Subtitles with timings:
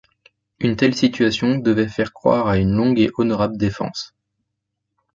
[0.59, 4.15] Une telle situation devait faire croire à une longue et honorable défense.